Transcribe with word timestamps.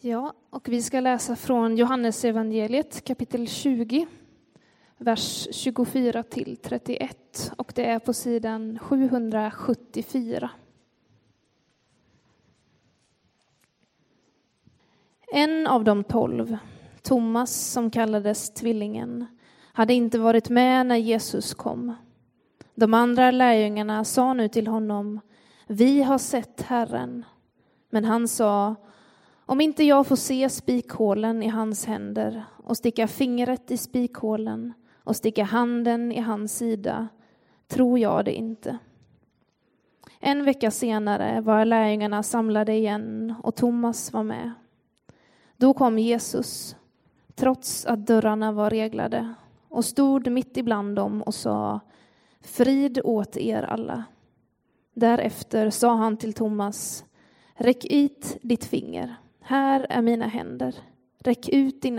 Ja, 0.00 0.32
och 0.50 0.68
vi 0.68 0.82
ska 0.82 1.00
läsa 1.00 1.36
från 1.36 1.76
Johannesevangeliet 1.76 3.04
kapitel 3.04 3.48
20, 3.48 4.06
vers 4.96 5.48
24 5.50 6.22
till 6.22 6.56
31 6.56 7.52
och 7.58 7.72
det 7.74 7.84
är 7.84 7.98
på 7.98 8.12
sidan 8.12 8.78
774. 8.78 10.50
En 15.32 15.66
av 15.66 15.84
de 15.84 16.04
tolv, 16.04 16.56
Thomas 17.02 17.72
som 17.72 17.90
kallades 17.90 18.50
Tvillingen, 18.50 19.26
hade 19.72 19.94
inte 19.94 20.18
varit 20.18 20.50
med 20.50 20.86
när 20.86 20.96
Jesus 20.96 21.54
kom. 21.54 21.94
De 22.74 22.94
andra 22.94 23.30
lärjungarna 23.30 24.04
sa 24.04 24.34
nu 24.34 24.48
till 24.48 24.66
honom, 24.66 25.20
vi 25.66 26.02
har 26.02 26.18
sett 26.18 26.62
Herren. 26.62 27.24
Men 27.90 28.04
han 28.04 28.28
sa, 28.28 28.74
om 29.46 29.60
inte 29.60 29.84
jag 29.84 30.06
får 30.06 30.16
se 30.16 30.48
spikhålen 30.48 31.42
i 31.42 31.48
hans 31.48 31.86
händer 31.86 32.44
och 32.56 32.76
sticka 32.76 33.08
fingret 33.08 33.70
i 33.70 33.76
spikhålen 33.76 34.72
och 35.04 35.16
sticka 35.16 35.44
handen 35.44 36.12
i 36.12 36.20
hans 36.20 36.56
sida 36.56 37.08
tror 37.68 37.98
jag 37.98 38.24
det 38.24 38.34
inte. 38.34 38.78
En 40.20 40.44
vecka 40.44 40.70
senare 40.70 41.40
var 41.40 41.64
lärjungarna 41.64 42.22
samlade 42.22 42.72
igen 42.72 43.34
och 43.42 43.54
Thomas 43.54 44.12
var 44.12 44.22
med. 44.22 44.52
Då 45.56 45.74
kom 45.74 45.98
Jesus, 45.98 46.76
trots 47.34 47.86
att 47.86 48.06
dörrarna 48.06 48.52
var 48.52 48.70
reglade, 48.70 49.34
och 49.68 49.84
stod 49.84 50.30
mitt 50.30 50.56
ibland 50.56 50.96
dem 50.96 51.22
och 51.22 51.34
sa 51.34 51.80
Frid 52.40 53.00
åt 53.04 53.36
er 53.36 53.62
alla. 53.62 54.04
Därefter 54.94 55.70
sa 55.70 55.94
han 55.94 56.16
till 56.16 56.32
Thomas 56.32 57.04
Räck 57.54 57.84
ut 57.84 58.36
ditt 58.42 58.64
finger 58.64 59.16
här 59.46 59.86
är 59.88 60.02
mina 60.02 60.26
händer. 60.26 60.74
Räck 61.18 61.48
ut 61.48 61.82
din 61.82 61.98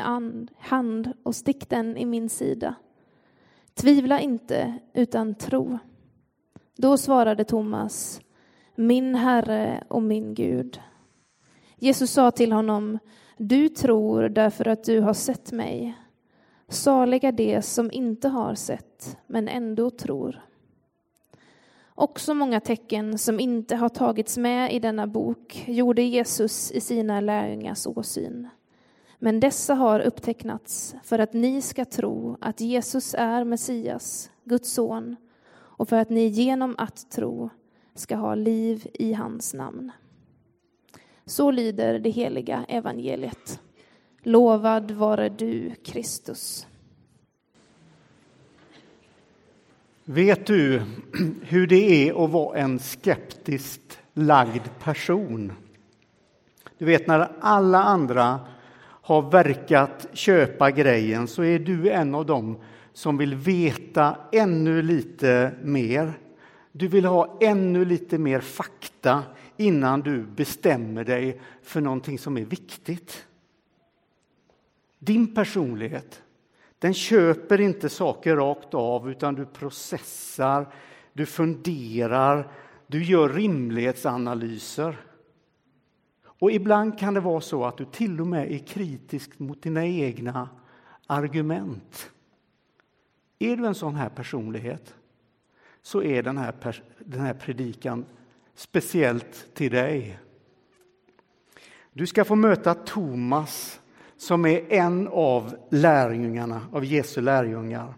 hand 0.58 1.14
och 1.24 1.36
stick 1.36 1.70
den 1.70 1.98
i 1.98 2.06
min 2.06 2.30
sida. 2.30 2.76
Tvivla 3.74 4.20
inte, 4.20 4.74
utan 4.94 5.36
tro. 5.36 5.80
Då 6.78 6.98
svarade 6.98 7.44
Thomas, 7.44 8.22
min 8.76 9.16
Herre 9.16 9.84
och 9.88 10.04
min 10.04 10.34
Gud. 10.34 10.82
Jesus 11.76 12.12
sa 12.12 12.32
till 12.32 12.52
honom, 12.52 13.00
du 13.38 13.70
tror 13.70 14.30
därför 14.30 14.68
att 14.68 14.84
du 14.84 15.00
har 15.00 15.14
sett 15.14 15.52
mig. 15.52 15.98
Saliga 16.68 17.32
de 17.32 17.62
som 17.62 17.92
inte 17.92 18.28
har 18.28 18.56
sett, 18.56 19.18
men 19.28 19.48
ändå 19.48 19.90
tror. 19.90 20.47
Också 22.00 22.34
många 22.34 22.60
tecken 22.60 23.18
som 23.18 23.40
inte 23.40 23.76
har 23.76 23.90
tagits 23.90 24.38
med 24.38 24.74
i 24.74 24.80
denna 24.80 25.08
bok 25.08 25.64
gjorde 25.68 26.02
Jesus 26.02 26.72
i 26.72 26.82
sina 26.82 27.22
lärjungars 27.22 27.88
åsyn. 27.88 28.48
Men 29.20 29.40
dessa 29.40 29.74
har 29.74 30.00
upptecknats 30.00 30.96
för 31.04 31.20
att 31.20 31.34
ni 31.34 31.62
ska 31.62 31.86
tro 31.86 32.38
att 32.42 32.62
Jesus 32.62 33.16
är 33.18 33.44
Messias, 33.44 34.32
Guds 34.44 34.74
son, 34.74 35.16
och 35.50 35.90
för 35.90 35.96
att 35.96 36.10
ni 36.10 36.26
genom 36.26 36.76
att 36.78 37.12
tro 37.12 37.50
ska 37.96 38.16
ha 38.16 38.36
liv 38.36 38.88
i 38.94 39.14
hans 39.14 39.54
namn. 39.54 39.92
Så 41.26 41.52
lyder 41.52 42.00
det 42.00 42.10
heliga 42.10 42.66
evangeliet. 42.68 43.60
Lovad 44.24 44.92
vare 44.92 45.30
du, 45.30 45.76
Kristus. 45.84 46.68
Vet 50.10 50.46
du 50.46 50.82
hur 51.42 51.68
det 51.68 52.10
är 52.10 52.26
att 52.26 52.32
vara 52.32 52.58
en 52.58 52.80
skeptiskt 52.80 54.00
lagd 54.14 54.62
person? 54.80 55.52
Du 56.78 56.86
vet 56.86 57.08
när 57.08 57.32
alla 57.40 57.84
andra 57.84 58.40
har 58.82 59.32
verkat 59.32 60.08
köpa 60.14 60.72
grejen 60.72 61.28
så 61.28 61.44
är 61.44 61.60
du 61.60 61.90
en 61.90 62.16
av 62.16 62.26
dem 62.26 62.58
som 62.94 63.18
vill 63.18 63.36
veta 63.36 64.18
ännu 64.32 64.82
lite 64.82 65.52
mer. 65.64 66.14
Du 66.72 66.88
vill 66.88 67.06
ha 67.06 67.38
ännu 67.42 67.86
lite 67.86 68.18
mer 68.18 68.40
fakta 68.40 69.24
innan 69.58 70.02
du 70.02 70.24
bestämmer 70.24 71.04
dig 71.04 71.42
för 71.64 71.82
någonting 71.82 72.20
som 72.20 72.38
är 72.38 72.46
viktigt. 72.46 73.28
Din 75.00 75.36
personlighet 75.36 76.22
den 76.80 76.94
köper 76.94 77.62
inte 77.62 77.90
saker 77.90 78.36
rakt 78.36 78.74
av, 78.74 79.12
utan 79.12 79.36
du 79.36 79.46
processar, 79.46 80.74
du 81.14 81.26
funderar, 81.26 82.52
du 82.88 83.04
gör 83.04 83.30
rimlighetsanalyser. 83.30 84.98
Och 86.40 86.52
ibland 86.52 87.00
kan 87.00 87.14
det 87.14 87.20
vara 87.20 87.42
så 87.42 87.66
att 87.66 87.78
du 87.78 87.86
till 87.86 88.22
och 88.22 88.28
med 88.28 88.52
är 88.52 88.58
kritisk 88.58 89.40
mot 89.40 89.62
dina 89.62 89.86
egna 89.86 90.50
argument. 91.08 92.12
Är 93.40 93.58
du 93.58 93.66
en 93.66 93.76
sån 93.76 93.96
här 93.96 94.10
personlighet 94.10 94.96
så 95.82 96.04
är 96.04 96.24
den 96.24 96.38
här, 96.38 96.82
den 97.00 97.22
här 97.22 97.34
predikan 97.34 98.06
speciellt 98.56 99.48
till 99.54 99.72
dig. 99.72 100.20
Du 101.94 102.08
ska 102.08 102.26
få 102.26 102.36
möta 102.36 102.74
Thomas 102.74 103.80
som 104.18 104.46
är 104.46 104.74
en 104.74 105.08
av 105.08 105.56
lärjungarna, 105.70 106.62
av 106.72 106.86
Jesu 106.86 107.22
lärjungar. 107.22 107.94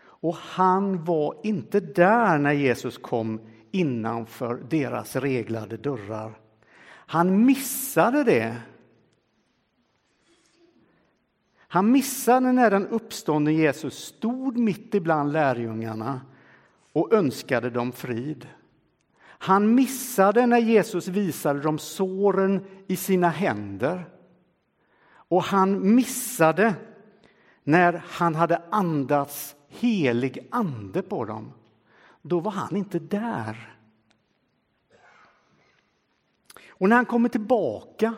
Och 0.00 0.34
han 0.34 1.04
var 1.04 1.36
inte 1.42 1.80
där 1.80 2.38
när 2.38 2.52
Jesus 2.52 2.98
kom 2.98 3.40
innanför 3.70 4.62
deras 4.68 5.16
reglade 5.16 5.76
dörrar. 5.76 6.38
Han 6.88 7.46
missade 7.46 8.24
det. 8.24 8.56
Han 11.58 11.90
missade 11.90 12.52
när 12.52 12.70
den 12.70 12.86
uppståndne 12.86 13.52
Jesus 13.52 13.94
stod 13.94 14.58
mitt 14.58 14.94
ibland 14.94 15.32
lärjungarna 15.32 16.20
och 16.92 17.12
önskade 17.12 17.70
dem 17.70 17.92
frid. 17.92 18.48
Han 19.20 19.74
missade 19.74 20.46
när 20.46 20.58
Jesus 20.58 21.08
visade 21.08 21.60
dem 21.60 21.78
såren 21.78 22.64
i 22.86 22.96
sina 22.96 23.28
händer 23.28 24.04
och 25.28 25.42
han 25.42 25.94
missade 25.94 26.74
när 27.64 28.02
han 28.08 28.34
hade 28.34 28.62
andats 28.70 29.56
helig 29.68 30.48
ande 30.50 31.02
på 31.02 31.24
dem. 31.24 31.52
Då 32.22 32.40
var 32.40 32.50
han 32.50 32.76
inte 32.76 32.98
där. 32.98 33.74
Och 36.68 36.88
när 36.88 36.96
han 36.96 37.06
kommer 37.06 37.28
tillbaka 37.28 38.14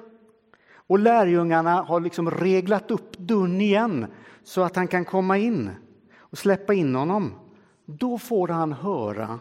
och 0.73 0.99
lärjungarna 0.99 1.83
har 1.83 2.01
liksom 2.01 2.31
reglat 2.31 2.91
upp 2.91 3.19
dörren 3.19 3.61
igen 3.61 4.07
så 4.43 4.63
att 4.63 4.77
han 4.77 4.89
kan 4.89 5.05
komma 5.05 5.39
in 5.39 5.71
och 6.17 6.39
släppa 6.39 6.75
in 6.75 6.95
honom, 6.95 7.33
då 7.85 8.19
får 8.19 8.49
han 8.49 8.73
höra 8.73 9.39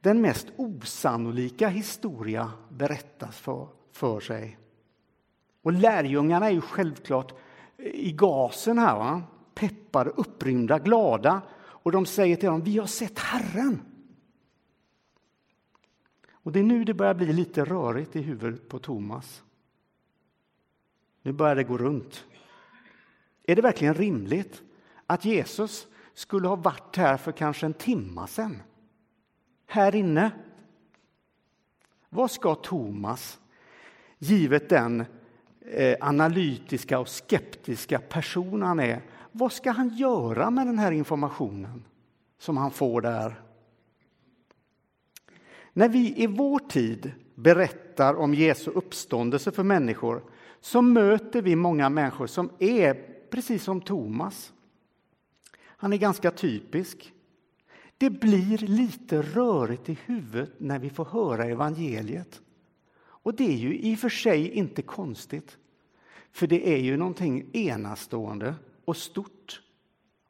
den 0.00 0.20
mest 0.20 0.46
osannolika 0.56 1.68
historia 1.68 2.52
berättas 2.68 3.38
för, 3.38 3.68
för 3.92 4.20
sig. 4.20 4.59
Och 5.62 5.72
lärjungarna 5.72 6.46
är 6.46 6.50
ju 6.50 6.60
självklart 6.60 7.32
eh, 7.76 7.86
i 7.86 8.12
gasen 8.12 8.78
här, 8.78 8.96
va? 8.96 9.22
peppade, 9.54 10.10
upprymda, 10.10 10.78
glada. 10.78 11.42
Och 11.60 11.92
de 11.92 12.06
säger 12.06 12.36
till 12.36 12.48
honom, 12.48 12.64
vi 12.64 12.78
har 12.78 12.86
sett 12.86 13.18
Herren. 13.18 13.82
Och 16.30 16.52
det 16.52 16.58
är 16.58 16.64
nu 16.64 16.84
det 16.84 16.94
börjar 16.94 17.14
bli 17.14 17.32
lite 17.32 17.64
rörigt 17.64 18.16
i 18.16 18.22
huvudet 18.22 18.68
på 18.68 18.78
Thomas. 18.78 19.42
Nu 21.22 21.32
börjar 21.32 21.56
det 21.56 21.64
gå 21.64 21.78
runt. 21.78 22.24
Är 23.42 23.56
det 23.56 23.62
verkligen 23.62 23.94
rimligt 23.94 24.62
att 25.06 25.24
Jesus 25.24 25.86
skulle 26.14 26.48
ha 26.48 26.56
varit 26.56 26.96
här 26.96 27.16
för 27.16 27.32
kanske 27.32 27.66
en 27.66 27.74
timma 27.74 28.26
sen? 28.26 28.62
Här 29.66 29.94
inne? 29.94 30.30
Vad 32.08 32.30
ska 32.30 32.54
Thomas, 32.54 33.40
givet 34.18 34.68
den 34.68 35.04
Eh, 35.66 35.96
analytiska 36.00 36.98
och 36.98 37.08
skeptiska 37.08 37.98
person 37.98 38.62
han 38.62 38.80
är, 38.80 39.02
vad 39.32 39.52
ska 39.52 39.70
han 39.70 39.88
göra 39.88 40.50
med 40.50 40.66
den 40.66 40.78
här 40.78 40.92
informationen 40.92 41.84
som 42.38 42.56
han 42.56 42.70
får 42.70 43.00
där? 43.00 43.42
När 45.72 45.88
vi 45.88 46.22
i 46.22 46.26
vår 46.26 46.58
tid 46.58 47.12
berättar 47.34 48.14
om 48.14 48.34
Jesu 48.34 48.70
uppståndelse 48.70 49.50
för 49.50 49.62
människor 49.62 50.22
så 50.60 50.82
möter 50.82 51.42
vi 51.42 51.56
många 51.56 51.88
människor 51.88 52.26
som 52.26 52.50
är 52.58 52.94
precis 53.30 53.64
som 53.64 53.80
Thomas. 53.80 54.52
Han 55.62 55.92
är 55.92 55.96
ganska 55.96 56.30
typisk. 56.30 57.12
Det 57.98 58.10
blir 58.10 58.58
lite 58.58 59.22
rörigt 59.22 59.88
i 59.88 59.98
huvudet 60.06 60.52
när 60.58 60.78
vi 60.78 60.90
får 60.90 61.04
höra 61.04 61.44
evangeliet. 61.44 62.40
Och 63.22 63.34
det 63.34 63.44
är 63.44 63.56
ju 63.56 63.78
i 63.78 63.94
och 63.94 63.98
för 63.98 64.08
sig 64.08 64.50
inte 64.50 64.82
konstigt. 64.82 65.58
För 66.32 66.46
det 66.46 66.68
är 66.74 66.78
ju 66.78 66.96
någonting 66.96 67.50
enastående 67.52 68.54
och 68.84 68.96
stort 68.96 69.62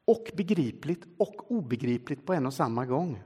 och 0.04 0.30
begripligt 0.36 1.06
och 1.16 1.50
obegripligt 1.50 2.26
på 2.26 2.34
en 2.34 2.46
och 2.46 2.54
samma 2.54 2.86
gång. 2.86 3.22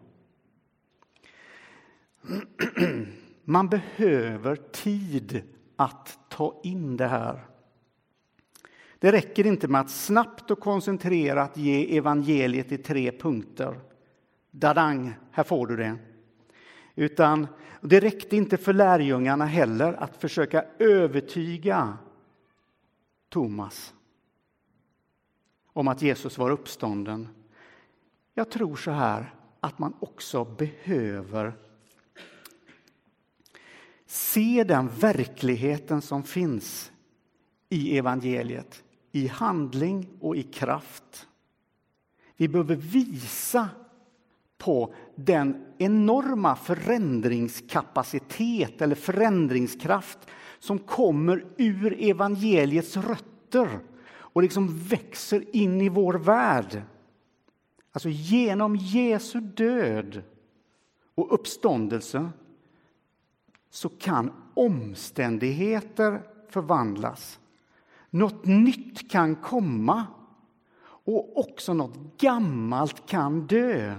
Man 3.45 3.69
behöver 3.69 4.57
tid 4.57 5.43
att 5.77 6.19
ta 6.29 6.61
in 6.65 6.97
det 6.97 7.07
här. 7.07 7.45
Det 8.99 9.13
räcker 9.13 9.47
inte 9.47 9.69
med 9.69 9.81
att 9.81 9.91
snabbt 9.91 10.51
och 10.51 10.61
koncentrerat 10.61 11.57
ge 11.57 11.97
evangeliet 11.97 12.73
i 12.73 12.79
tre 12.79 13.13
punkter. 13.13 13.81
Dadang, 14.51 15.15
här 15.31 15.45
får 15.45 15.67
du 15.67 15.77
det. 15.77 15.97
Utan 16.95 17.47
det 17.89 18.01
räckte 18.01 18.37
inte 18.37 18.57
för 18.57 18.73
lärjungarna 18.73 19.47
heller 19.47 19.93
att 19.93 20.17
försöka 20.17 20.65
övertyga 20.79 21.99
Thomas 23.29 23.95
om 25.73 25.89
att 25.89 26.03
Jesus 26.03 26.39
var 26.39 26.51
uppstånden. 26.51 27.29
Jag 28.35 28.51
tror 28.51 28.77
så 28.77 28.91
här 28.91 29.35
att 29.61 29.79
man 29.79 29.95
också 30.01 30.45
behöver 30.45 31.53
se 34.07 34.65
den 34.65 34.89
verkligheten 34.89 36.03
som 36.03 36.23
finns 36.23 36.93
i 37.69 37.99
evangeliet 37.99 38.85
i 39.13 39.27
handling 39.27 40.09
och 40.21 40.37
i 40.37 40.43
kraft. 40.43 41.29
Vi 42.37 42.49
behöver 42.49 42.77
visa 42.77 43.69
på 44.59 44.95
den 45.15 45.65
enorma 45.79 46.57
förändringskapacitet 46.57 48.83
eller 48.83 48.95
förändringskraft 48.95 50.19
som 50.59 50.79
kommer 50.79 51.45
ur 51.57 52.03
evangeliets 52.03 52.97
rötter 52.97 53.81
och 54.17 54.43
liksom 54.43 54.79
växer 54.79 55.57
in 55.57 55.81
i 55.81 55.89
vår 55.89 56.15
värld. 56.15 56.83
Alltså 57.93 58.09
genom 58.09 58.77
Jesu 58.77 59.41
död 59.41 60.23
och 61.15 61.35
uppståndelse 61.35 62.31
så 63.71 63.89
kan 63.89 64.33
omständigheter 64.55 66.23
förvandlas. 66.49 67.41
Något 68.11 68.47
nytt 68.47 69.11
kan 69.11 69.37
komma 69.37 70.07
och 71.05 71.39
också 71.39 71.75
något 71.75 72.21
gammalt 72.21 73.07
kan 73.07 73.47
dö. 73.47 73.97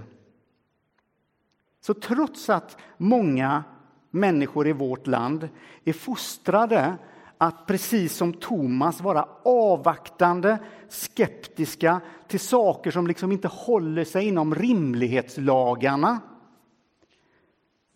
Så 1.86 1.94
trots 1.94 2.50
att 2.50 2.78
många 2.98 3.64
människor 4.12 4.68
i 4.68 4.74
vårt 4.74 5.08
land 5.08 5.50
är 5.84 5.94
fostrade 5.94 6.98
att 7.38 7.66
precis 7.66 8.16
som 8.16 8.34
Thomas 8.34 9.02
vara 9.02 9.28
avvaktande, 9.44 10.60
skeptiska 10.90 12.02
till 12.28 12.40
saker 12.40 12.92
som 12.92 13.08
liksom 13.08 13.32
inte 13.32 13.48
håller 13.48 14.04
sig 14.04 14.28
inom 14.28 14.56
rimlighetslagarna 14.56 16.20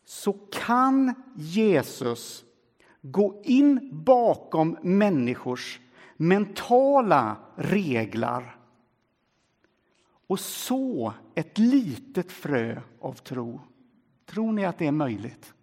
så 0.06 0.34
kan 0.52 1.14
Jesus 1.36 2.44
gå 3.02 3.42
in 3.44 3.90
bakom 3.92 4.78
människors 4.82 5.80
mentala 6.18 7.38
regler 7.56 8.56
och 10.28 10.40
så 10.40 11.14
ett 11.36 11.58
litet 11.58 12.32
frö 12.32 12.82
av 13.02 13.14
tro. 13.14 13.62
Tror 14.30 14.52
ni 14.52 14.66
att 14.66 14.78
det 14.78 14.88
är 14.88 14.92
möjligt? 14.92 15.54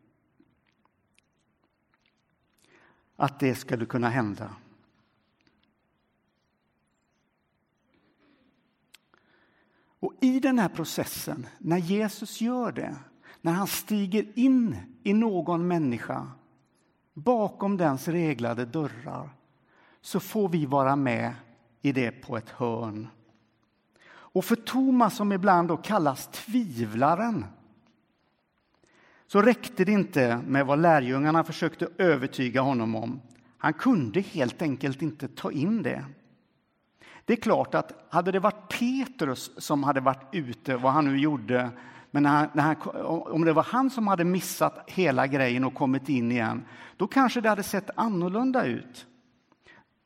Att 3.17 3.41
det 3.41 3.55
skulle 3.55 3.87
kunna 3.87 4.09
hända? 4.09 4.55
Och 10.01 10.15
i 10.21 10.41
den 10.41 10.59
här 10.59 10.69
processen, 10.69 11.47
när 11.59 11.79
Jesus 11.79 12.41
gör 12.41 12.73
det, 12.73 12.97
när 13.41 13.53
han 13.53 13.67
stiger 13.67 14.39
in 14.39 14.77
i 15.03 15.15
någon 15.15 15.69
människa 15.69 16.31
bakom 17.13 17.77
dens 17.77 18.09
reglade 18.09 18.65
dörrar, 18.65 19.31
så 20.01 20.21
får 20.21 20.49
vi 20.49 20.67
vara 20.67 20.97
med 20.97 21.35
i 21.83 21.93
det 21.93 22.11
på 22.11 22.37
ett 22.37 22.51
hörn. 22.51 23.09
Och 24.09 24.45
för 24.45 24.57
Thomas, 24.57 25.17
som 25.17 25.33
ibland 25.33 25.69
då 25.69 25.77
kallas 25.77 26.27
tvivlaren, 26.27 27.45
så 29.27 29.43
räckte 29.43 29.85
det 29.85 29.93
inte 29.93 30.41
med 30.47 30.67
vad 30.67 30.79
lärjungarna 30.79 31.45
försökte 31.45 31.89
övertyga 31.99 32.61
honom 32.61 32.95
om. 32.95 33.21
Han 33.59 33.73
kunde 33.73 34.21
helt 34.21 34.63
enkelt 34.63 35.03
inte 35.03 35.29
ta 35.29 35.53
in 35.53 35.83
det. 35.83 36.05
Det 37.25 37.33
är 37.33 37.37
klart 37.37 37.75
att 37.75 38.07
hade 38.09 38.33
det 38.33 38.41
varit 38.41 38.79
Petrus 38.79 39.51
som 39.57 39.83
hade 39.83 40.01
varit 40.01 40.29
ute, 40.33 40.77
vad 40.77 40.93
han 40.93 41.05
nu 41.05 41.19
gjorde, 41.19 41.71
men 42.11 42.23
när 42.23 42.31
han, 42.31 42.49
när 42.53 42.63
han, 42.63 42.77
om 43.33 43.45
det 43.45 43.53
var 43.53 43.63
han 43.63 43.91
som 43.91 44.07
hade 44.07 44.25
missat 44.25 44.85
hela 44.87 45.27
grejen 45.27 45.65
och 45.65 45.75
kommit 45.75 46.09
in 46.09 46.33
igen, 46.33 46.65
då 46.97 47.07
kanske 47.07 47.41
det 47.41 47.49
hade 47.49 47.63
sett 47.63 47.91
annorlunda 47.95 48.65
ut. 48.65 49.07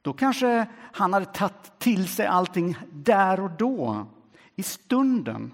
Då 0.02 0.12
kanske 0.12 0.66
han 0.92 1.12
hade 1.12 1.26
tagit 1.26 1.78
till 1.78 2.08
sig 2.08 2.26
allting 2.26 2.76
där 2.92 3.40
och 3.40 3.50
då, 3.50 4.06
i 4.56 4.62
stunden 4.62 5.52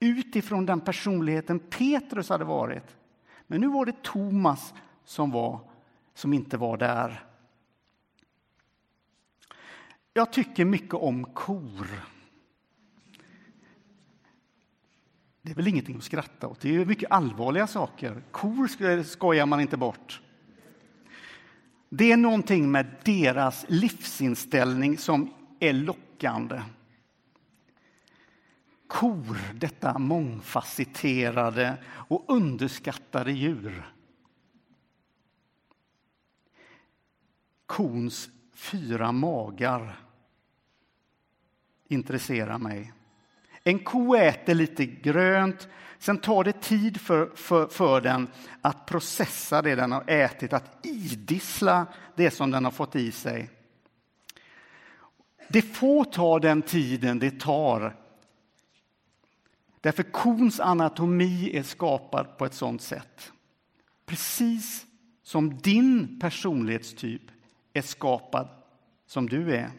utifrån 0.00 0.66
den 0.66 0.80
personligheten 0.80 1.58
Petrus 1.58 2.28
hade 2.28 2.44
varit. 2.44 2.96
Men 3.46 3.60
nu 3.60 3.68
var 3.68 3.86
det 3.86 4.02
Thomas 4.02 4.74
som, 5.04 5.30
var, 5.30 5.60
som 6.14 6.32
inte 6.32 6.56
var 6.56 6.76
där. 6.76 7.24
Jag 10.12 10.32
tycker 10.32 10.64
mycket 10.64 10.94
om 10.94 11.24
kor. 11.24 11.86
Det 15.42 15.50
är 15.50 15.54
väl 15.54 15.68
ingenting 15.68 15.96
att 15.96 16.04
skratta 16.04 16.48
åt. 16.48 16.60
Det 16.60 16.76
är 16.76 16.84
mycket 16.84 17.10
allvarliga 17.10 17.66
saker. 17.66 18.22
Kor 18.30 19.02
skojar 19.02 19.46
man 19.46 19.60
inte 19.60 19.76
bort. 19.76 20.20
Det 21.88 22.12
är 22.12 22.16
någonting 22.16 22.70
med 22.70 22.86
deras 23.04 23.64
livsinställning 23.68 24.98
som 24.98 25.34
är 25.60 25.72
lockande. 25.72 26.60
Kor, 28.90 29.38
detta 29.54 29.98
mångfacetterade 29.98 31.76
och 31.86 32.24
underskattade 32.28 33.32
djur. 33.32 33.92
Kons 37.66 38.28
fyra 38.54 39.12
magar 39.12 40.00
intresserar 41.88 42.58
mig. 42.58 42.92
En 43.64 43.78
ko 43.78 44.14
äter 44.14 44.54
lite 44.54 44.86
grönt, 44.86 45.68
sen 45.98 46.18
tar 46.18 46.44
det 46.44 46.60
tid 46.60 47.00
för, 47.00 47.30
för, 47.34 47.66
för 47.66 48.00
den 48.00 48.28
att 48.60 48.86
processa 48.86 49.62
det 49.62 49.74
den 49.74 49.92
har 49.92 50.04
ätit, 50.06 50.52
att 50.52 50.86
idissla 50.86 51.86
det 52.16 52.30
som 52.30 52.50
den 52.50 52.64
har 52.64 52.72
fått 52.72 52.96
i 52.96 53.12
sig. 53.12 53.50
Det 55.48 55.62
får 55.62 56.04
ta 56.04 56.38
den 56.38 56.62
tiden 56.62 57.18
det 57.18 57.40
tar. 57.40 57.96
Därför 59.80 60.02
kons 60.02 60.60
anatomi 60.60 61.50
är 61.56 61.62
skapad 61.62 62.38
på 62.38 62.44
ett 62.44 62.54
sådant 62.54 62.82
sätt. 62.82 63.32
Precis 64.06 64.86
som 65.22 65.58
din 65.58 66.20
personlighetstyp 66.20 67.22
är 67.72 67.82
skapad 67.82 68.48
som 69.06 69.28
du 69.28 69.54
är. 69.54 69.70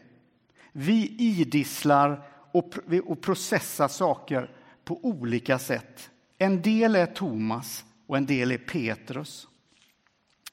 Vi 0.72 1.16
idisslar 1.18 2.28
och, 2.52 2.74
och 3.04 3.20
processar 3.20 3.88
saker 3.88 4.50
på 4.84 5.04
olika 5.04 5.58
sätt. 5.58 6.10
En 6.38 6.62
del 6.62 6.96
är 6.96 7.06
Thomas 7.06 7.84
och 8.06 8.16
en 8.16 8.26
del 8.26 8.52
är 8.52 8.58
Petrus. 8.58 9.48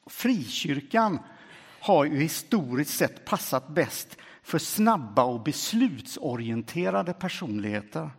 Frikyrkan 0.06 1.20
har 1.80 2.06
ju 2.06 2.22
historiskt 2.22 2.98
sett 2.98 3.26
passat 3.26 3.68
bäst 3.68 4.18
för 4.44 4.60
snabba 4.60 5.24
och 5.24 5.44
beslutsorienterade 5.44 7.14
personligheter. 7.14 8.10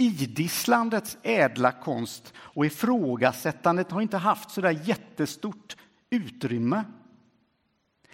Idisslandets 0.00 1.18
ädla 1.22 1.72
konst 1.72 2.34
och 2.36 2.66
ifrågasättandet 2.66 3.90
har 3.90 4.00
inte 4.00 4.16
haft 4.16 4.50
så 4.50 4.60
där 4.60 4.88
jättestort 4.88 5.76
utrymme. 6.10 6.84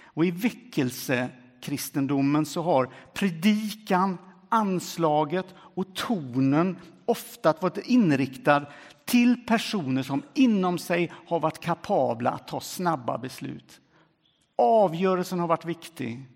Och 0.05 0.25
i 0.25 0.31
väckelsekristendomen 0.31 2.47
så 2.47 2.63
har 2.63 2.91
predikan, 3.15 4.19
anslaget 4.49 5.47
och 5.59 5.95
tonen 5.95 6.77
ofta 7.05 7.55
varit 7.61 7.87
inriktad 7.87 8.67
till 9.05 9.47
personer 9.47 10.03
som 10.03 10.23
inom 10.35 10.79
sig 10.79 11.13
har 11.27 11.41
varit 11.41 11.61
kapabla 11.61 12.31
att 12.31 12.49
ta 12.49 12.61
snabba 12.61 13.19
beslut. 13.19 13.81
Avgörelsen 14.59 15.41
har 15.41 15.49
varit 15.49 15.65
viktig. 15.65 16.27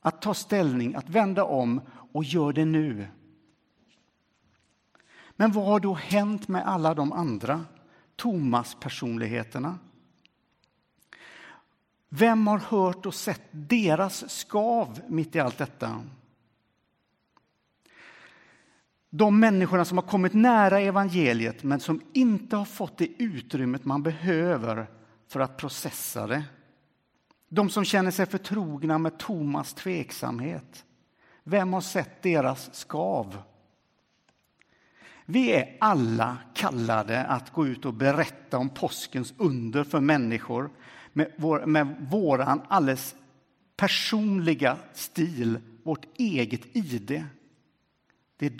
Att 0.00 0.22
ta 0.22 0.34
ställning, 0.34 0.94
att 0.94 1.08
vända 1.08 1.44
om 1.44 1.80
och 2.12 2.24
gör 2.24 2.52
det 2.52 2.64
nu. 2.64 3.06
Men 5.40 5.52
vad 5.52 5.64
har 5.64 5.80
då 5.80 5.94
hänt 5.94 6.48
med 6.48 6.66
alla 6.66 6.94
de 6.94 7.12
andra 7.12 7.64
Thomas-personligheterna? 8.16 9.78
Vem 12.08 12.46
har 12.46 12.58
hört 12.58 13.06
och 13.06 13.14
sett 13.14 13.42
deras 13.50 14.30
skav 14.30 15.00
mitt 15.08 15.36
i 15.36 15.40
allt 15.40 15.58
detta? 15.58 16.04
De 19.10 19.40
människorna 19.40 19.84
som 19.84 19.98
har 19.98 20.06
kommit 20.06 20.32
nära 20.32 20.80
evangeliet 20.80 21.62
men 21.62 21.80
som 21.80 22.00
inte 22.12 22.56
har 22.56 22.64
fått 22.64 22.98
det 22.98 23.22
utrymmet 23.22 23.84
man 23.84 24.02
behöver 24.02 24.86
för 25.28 25.40
att 25.40 25.56
processa 25.56 26.26
det. 26.26 26.44
De 27.48 27.70
som 27.70 27.84
känner 27.84 28.10
sig 28.10 28.26
förtrogna 28.26 28.98
med 28.98 29.18
Tomas 29.18 29.74
tveksamhet. 29.74 30.84
Vem 31.44 31.72
har 31.72 31.80
sett 31.80 32.22
deras 32.22 32.74
skav? 32.74 33.42
Vi 35.30 35.52
är 35.52 35.76
alla 35.80 36.38
kallade 36.54 37.24
att 37.24 37.52
gå 37.52 37.66
ut 37.66 37.84
och 37.84 37.94
berätta 37.94 38.58
om 38.58 38.68
påskens 38.68 39.34
under 39.36 39.84
för 39.84 40.00
människor 40.00 40.70
med, 41.12 41.32
vår, 41.36 41.66
med 41.66 42.06
våran 42.10 42.62
alldeles 42.68 43.14
personliga 43.76 44.76
stil, 44.92 45.58
vårt 45.82 46.06
eget 46.18 46.76
ID. 46.76 47.24
Det 48.36 48.46
är, 48.46 48.50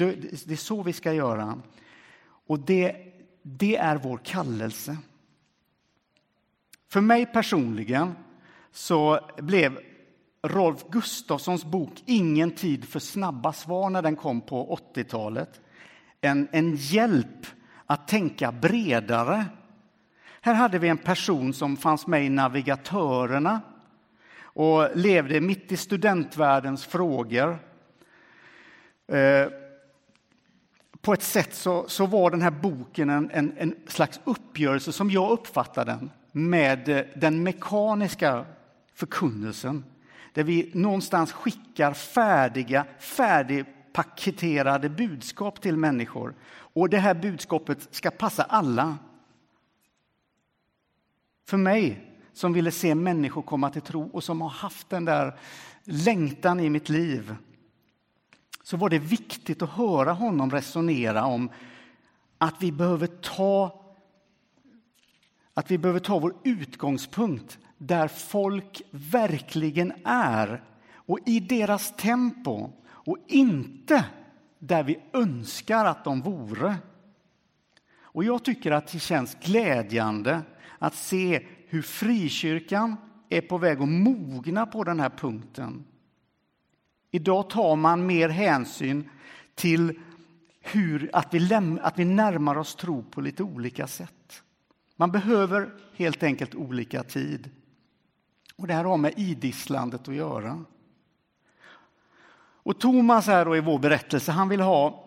det 0.46 0.52
är 0.52 0.56
så 0.56 0.82
vi 0.82 0.92
ska 0.92 1.12
göra. 1.12 1.62
Och 2.22 2.58
det, 2.58 2.96
det 3.42 3.76
är 3.76 3.96
vår 3.96 4.20
kallelse. 4.24 4.96
För 6.88 7.00
mig 7.00 7.26
personligen 7.26 8.12
så 8.72 9.20
blev 9.36 9.78
Rolf 10.42 10.84
Gustafssons 10.90 11.64
bok 11.64 12.02
Ingen 12.06 12.50
tid 12.50 12.88
för 12.88 13.00
snabba 13.00 13.52
svar 13.52 13.90
när 13.90 14.02
den 14.02 14.16
kom 14.16 14.40
på 14.40 14.78
80-talet 14.94 15.60
en, 16.20 16.48
en 16.52 16.76
hjälp 16.76 17.46
att 17.86 18.08
tänka 18.08 18.52
bredare. 18.52 19.44
Här 20.40 20.54
hade 20.54 20.78
vi 20.78 20.88
en 20.88 20.98
person 20.98 21.52
som 21.52 21.76
fanns 21.76 22.06
med 22.06 22.24
i 22.24 22.28
Navigatörerna 22.28 23.60
och 24.42 24.88
levde 24.94 25.40
mitt 25.40 25.72
i 25.72 25.76
studentvärldens 25.76 26.86
frågor. 26.86 27.58
Eh, 29.08 29.48
på 31.00 31.12
ett 31.12 31.22
sätt 31.22 31.54
så, 31.54 31.88
så 31.88 32.06
var 32.06 32.30
den 32.30 32.42
här 32.42 32.50
boken 32.50 33.10
en, 33.10 33.30
en, 33.30 33.52
en 33.58 33.74
slags 33.86 34.20
uppgörelse, 34.24 34.92
som 34.92 35.10
jag 35.10 35.30
uppfattar 35.30 35.84
den, 35.84 36.10
med 36.32 36.88
eh, 36.88 37.04
den 37.16 37.42
mekaniska 37.42 38.44
förkunnelsen. 38.94 39.84
Där 40.32 40.44
vi 40.44 40.70
någonstans 40.74 41.32
skickar 41.32 41.92
färdiga, 41.92 42.84
paketerade 43.92 44.88
budskap 44.88 45.60
till 45.60 45.76
människor. 45.76 46.34
Och 46.50 46.88
det 46.88 46.98
här 46.98 47.14
budskapet 47.14 47.88
ska 47.90 48.10
passa 48.10 48.42
alla. 48.42 48.98
För 51.48 51.56
mig 51.56 52.10
som 52.32 52.52
ville 52.52 52.70
se 52.70 52.94
människor 52.94 53.42
komma 53.42 53.70
till 53.70 53.82
tro 53.82 54.10
och 54.12 54.24
som 54.24 54.40
har 54.40 54.48
haft 54.48 54.90
den 54.90 55.04
där 55.04 55.38
längtan 55.84 56.60
i 56.60 56.70
mitt 56.70 56.88
liv 56.88 57.34
så 58.62 58.76
var 58.76 58.88
det 58.88 58.98
viktigt 58.98 59.62
att 59.62 59.70
höra 59.70 60.12
honom 60.12 60.50
resonera 60.50 61.24
om 61.24 61.50
att 62.38 62.54
vi 62.58 62.72
behöver 62.72 63.06
ta 63.06 63.80
att 65.54 65.70
vi 65.70 65.78
behöver 65.78 66.00
ta 66.00 66.18
vår 66.18 66.34
utgångspunkt 66.44 67.58
där 67.78 68.08
folk 68.08 68.82
verkligen 68.90 69.92
är 70.04 70.62
och 70.94 71.18
i 71.26 71.40
deras 71.40 71.96
tempo 71.96 72.70
och 73.04 73.18
inte 73.26 74.04
där 74.58 74.82
vi 74.82 74.98
önskar 75.12 75.84
att 75.84 76.04
de 76.04 76.20
vore. 76.20 76.76
Och 78.02 78.24
jag 78.24 78.44
tycker 78.44 78.70
att 78.70 78.86
det 78.86 78.98
känns 78.98 79.36
glädjande 79.42 80.42
att 80.78 80.94
se 80.94 81.46
hur 81.66 81.82
frikyrkan 81.82 82.96
är 83.28 83.40
på 83.40 83.58
väg 83.58 83.82
att 83.82 83.88
mogna 83.88 84.66
på 84.66 84.84
den 84.84 85.00
här 85.00 85.10
punkten. 85.10 85.84
Idag 87.10 87.50
tar 87.50 87.76
man 87.76 88.06
mer 88.06 88.28
hänsyn 88.28 89.10
till 89.54 90.00
hur, 90.60 91.10
att, 91.12 91.34
vi 91.34 91.38
läm, 91.38 91.80
att 91.82 91.98
vi 91.98 92.04
närmar 92.04 92.58
oss 92.58 92.74
tro 92.74 93.02
på 93.02 93.20
lite 93.20 93.42
olika 93.42 93.86
sätt. 93.86 94.42
Man 94.96 95.12
behöver 95.12 95.70
helt 95.96 96.22
enkelt 96.22 96.54
olika 96.54 97.02
tid. 97.02 97.50
Och 98.56 98.66
Det 98.66 98.74
här 98.74 98.84
har 98.84 98.96
med 98.96 99.14
idisslandet 99.16 100.08
att 100.08 100.14
göra. 100.14 100.64
Och 102.62 102.80
Thomas 102.80 103.26
här 103.26 103.44
då 103.44 103.56
i 103.56 103.60
vår 103.60 103.78
berättelse, 103.78 104.32
han 104.32 104.48
vill 104.48 104.60
ha 104.60 105.06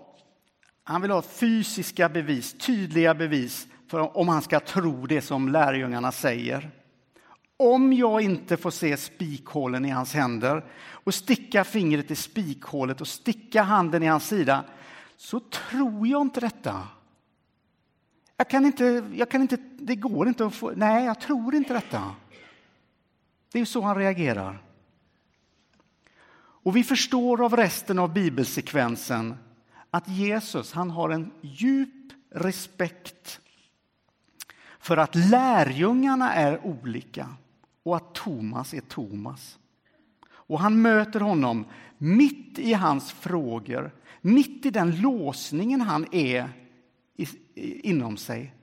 han 0.83 1.01
vill 1.01 1.12
ha 1.12 1.22
fysiska 1.22 2.10
bevis, 2.10 2.53
tydliga 2.57 3.13
bevis 3.13 3.67
för 3.88 4.17
om 4.17 4.27
han 4.27 4.41
ska 4.41 4.60
tro 4.60 5.05
det 5.05 5.22
som 5.22 5.50
lärjungarna 5.50 6.12
säger. 6.12 6.72
Om 7.57 7.93
jag 7.93 8.22
inte 8.22 8.57
får 8.57 8.72
se 8.72 8.98
spikhålen 8.98 9.86
i 9.86 9.89
hans 9.89 10.13
händer 10.13 10.65
och 10.91 11.13
sticka 11.13 11.63
fingret 11.63 12.12
i 12.12 12.15
spikhålet 12.15 13.01
och 13.01 13.07
sticka 13.07 13.62
handen 13.62 14.03
i 14.03 14.07
hans 14.07 14.27
sida 14.27 14.63
så 15.17 15.39
tror 15.39 16.07
jag 16.07 16.22
inte 16.22 16.39
detta. 16.39 16.88
Jag 18.38 18.50
kan 18.50 18.65
inte, 18.65 19.03
jag 19.15 19.31
kan 19.31 19.41
inte, 19.41 19.57
det 19.79 19.95
går 19.95 20.27
inte 20.27 20.45
att 20.45 20.55
få, 20.55 20.72
nej, 20.75 21.05
jag 21.05 21.22
tror 21.22 21.55
inte 21.55 21.74
detta. 21.74 22.15
Det 23.51 23.60
är 23.60 23.65
så 23.65 23.81
han 23.81 23.98
reagerar. 23.98 24.62
Och 26.63 26.75
vi 26.75 26.84
förstår 26.84 27.46
av 27.46 27.55
resten 27.55 28.00
av 28.00 28.13
bibelsekvensen 28.13 29.36
att 29.89 30.08
Jesus 30.08 30.72
han 30.72 30.89
har 30.89 31.10
en 31.10 31.32
djup 31.41 32.13
respekt 32.29 33.39
för 34.79 34.98
att 34.98 35.15
lärjungarna 35.15 36.34
är 36.34 36.65
olika 36.65 37.29
och 37.84 37.96
att 37.96 38.15
Thomas 38.15 38.74
är 38.74 38.82
Thomas. 38.82 39.60
Och 40.29 40.60
han 40.60 40.82
möter 40.82 41.20
honom 41.20 41.65
mitt 41.98 42.60
i 42.60 42.74
hans 42.74 43.12
frågor, 43.12 43.91
mitt 44.22 44.65
i 44.65 44.70
den 44.70 45.01
låsningen 45.01 45.82
han 45.82 46.05
är 46.12 46.50
inom 47.55 48.17
sig. 48.17 48.55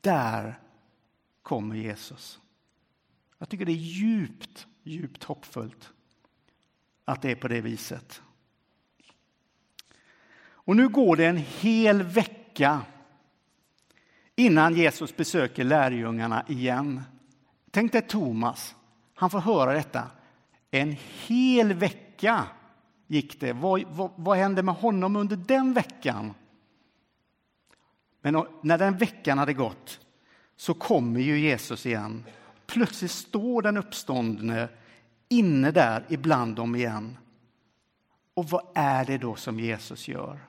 Där 0.00 0.58
kommer 1.42 1.74
Jesus. 1.76 2.40
Jag 3.38 3.48
tycker 3.48 3.64
det 3.64 3.72
är 3.72 3.74
djupt, 3.74 4.66
djupt 4.82 5.24
hoppfullt 5.24 5.92
att 7.06 7.22
det 7.22 7.30
är 7.30 7.34
på 7.34 7.48
det 7.48 7.60
viset. 7.60 8.22
Och 10.48 10.76
nu 10.76 10.88
går 10.88 11.16
det 11.16 11.26
en 11.26 11.36
hel 11.36 12.02
vecka 12.02 12.82
innan 14.36 14.74
Jesus 14.74 15.16
besöker 15.16 15.64
lärjungarna 15.64 16.44
igen. 16.48 17.02
Tänk 17.70 17.92
dig 17.92 18.02
Thomas, 18.02 18.74
han 19.14 19.30
får 19.30 19.38
höra 19.38 19.72
detta. 19.72 20.10
En 20.70 20.96
hel 21.26 21.72
vecka 21.72 22.44
gick 23.06 23.40
det. 23.40 23.52
Vad, 23.52 23.82
vad, 23.88 24.10
vad 24.16 24.38
hände 24.38 24.62
med 24.62 24.74
honom 24.74 25.16
under 25.16 25.36
den 25.36 25.72
veckan? 25.72 26.34
Men 28.20 28.46
när 28.60 28.78
den 28.78 28.96
veckan 28.96 29.38
hade 29.38 29.52
gått 29.52 30.00
så 30.56 30.74
kommer 30.74 31.20
ju 31.20 31.38
Jesus 31.38 31.86
igen. 31.86 32.24
Plötsligt 32.66 33.10
står 33.10 33.62
den 33.62 33.76
uppståndne 33.76 34.68
inne 35.28 35.70
där 35.70 36.06
ibland 36.08 36.56
dem 36.56 36.76
igen. 36.76 37.18
Och 38.34 38.50
vad 38.50 38.66
är 38.74 39.04
det 39.04 39.18
då 39.18 39.36
som 39.36 39.60
Jesus 39.60 40.08
gör? 40.08 40.46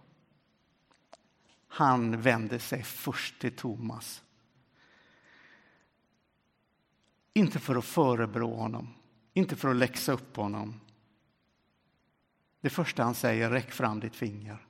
Han 1.67 2.21
vänder 2.21 2.59
sig 2.59 2.83
först 2.83 3.39
till 3.39 3.55
Thomas. 3.55 4.23
Inte 7.33 7.59
för 7.59 7.75
att 7.75 7.85
förebrå 7.85 8.55
honom, 8.55 8.93
inte 9.33 9.55
för 9.55 9.69
att 9.69 9.75
läxa 9.75 10.11
upp 10.11 10.35
honom. 10.35 10.79
Det 12.61 12.69
första 12.69 13.03
han 13.03 13.15
säger, 13.15 13.49
räck 13.49 13.71
fram 13.71 13.99
ditt 13.99 14.15
finger. 14.15 14.67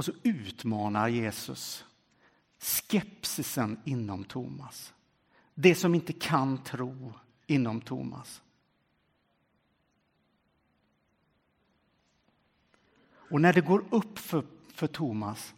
Och 0.00 0.04
så 0.04 0.12
utmanar 0.22 1.08
Jesus 1.08 1.84
skepsisen 2.58 3.80
inom 3.84 4.24
Thomas. 4.24 4.92
Det 5.62 5.74
som 5.74 5.94
inte 5.94 6.12
kan 6.12 6.64
tro 6.64 7.12
inom 7.46 7.80
Thomas. 7.80 8.42
Och 13.12 13.40
när 13.40 13.52
det 13.52 13.60
går 13.60 13.84
upp 13.90 14.18
för, 14.18 14.44
för 14.74 14.86
Thomas 14.86 15.54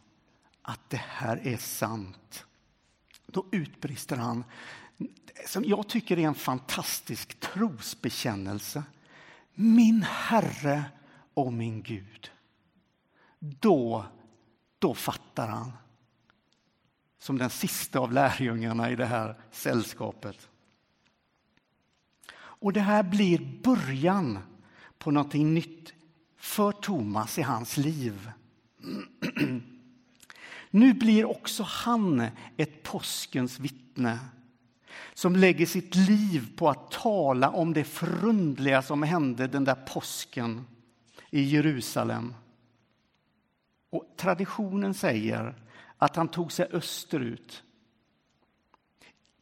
att 0.63 0.91
det 0.91 0.97
här 0.97 1.47
är 1.47 1.57
sant, 1.57 2.47
då 3.27 3.47
utbrister 3.51 4.17
han 4.17 4.45
som 5.47 5.65
jag 5.65 5.89
tycker 5.89 6.19
är 6.19 6.27
en 6.27 6.35
fantastisk 6.35 7.41
trosbekännelse. 7.41 8.83
Min 9.55 10.03
Herre 10.03 10.85
och 11.35 11.53
min 11.53 11.83
Gud. 11.83 12.31
Då, 13.39 14.07
då 14.79 14.95
fattar 14.95 15.49
han. 15.49 15.73
Som 17.23 17.39
den 17.39 17.51
sista 17.51 17.99
av 17.99 18.13
lärjungarna 18.13 18.91
i 18.91 18.97
det 18.97 19.07
här 19.07 19.35
sällskapet. 19.51 20.49
Och 22.35 22.73
det 22.73 22.81
här 22.81 23.03
blir 23.03 23.61
början 23.63 24.39
på 24.99 25.11
någonting 25.11 25.55
nytt 25.55 25.93
för 26.37 26.73
Thomas 26.73 27.39
i 27.39 27.43
hans 27.43 27.77
liv. 27.77 28.31
Nu 30.71 30.95
blir 30.95 31.25
också 31.25 31.63
han 31.63 32.27
ett 32.57 32.83
påskens 32.83 33.59
vittne 33.59 34.19
som 35.15 35.37
lägger 35.37 35.67
sitt 35.67 35.95
liv 35.95 36.57
på 36.57 36.71
att 36.71 36.91
tala 36.91 37.51
om 37.51 37.73
det 37.73 37.85
förundliga 37.85 38.83
som 38.83 39.03
hände 39.03 39.47
den 39.47 39.65
där 39.65 39.75
påsken 39.75 40.67
i 41.31 41.43
Jerusalem. 41.43 42.35
Och 43.91 44.15
traditionen 44.17 44.95
säger 44.95 45.62
att 46.03 46.17
han 46.17 46.29
tog 46.29 46.53
sig 46.53 46.67
österut 46.73 47.63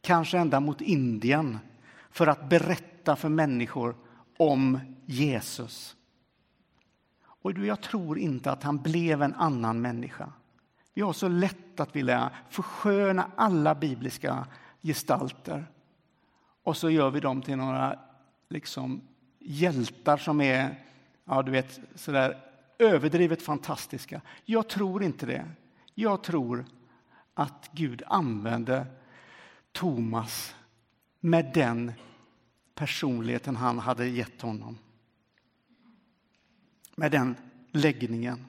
kanske 0.01 0.37
ända 0.37 0.59
mot 0.59 0.81
Indien 0.81 1.59
för 2.09 2.27
att 2.27 2.49
berätta 2.49 3.15
för 3.15 3.29
människor 3.29 3.95
om 4.37 4.79
Jesus. 5.05 5.95
Och 7.23 7.51
jag 7.51 7.81
tror 7.81 8.19
inte 8.19 8.51
att 8.51 8.63
han 8.63 8.77
blev 8.77 9.21
en 9.21 9.33
annan 9.33 9.81
människa. 9.81 10.33
Vi 10.93 11.01
har 11.01 11.13
så 11.13 11.27
lätt 11.27 11.79
att 11.79 11.95
vilja 11.95 12.31
försköna 12.49 13.31
alla 13.35 13.75
bibliska 13.75 14.47
gestalter 14.81 15.65
och 16.63 16.77
så 16.77 16.89
gör 16.89 17.09
vi 17.09 17.19
dem 17.19 17.41
till 17.41 17.57
några 17.57 17.99
liksom, 18.49 19.01
hjältar 19.39 20.17
som 20.17 20.41
är 20.41 20.75
ja, 21.25 21.41
du 21.41 21.51
vet, 21.51 21.79
sådär 21.95 22.37
överdrivet 22.79 23.41
fantastiska. 23.41 24.21
Jag 24.45 24.69
tror 24.69 25.03
inte 25.03 25.25
det. 25.25 25.45
Jag 25.93 26.23
tror 26.23 26.65
att 27.33 27.69
Gud 27.73 28.03
använde 28.07 28.87
Thomas 29.71 30.55
med 31.19 31.51
den 31.53 31.91
personligheten 32.75 33.55
han 33.55 33.79
hade 33.79 34.07
gett 34.07 34.41
honom. 34.41 34.77
Med 36.95 37.11
den 37.11 37.35
läggningen. 37.71 38.45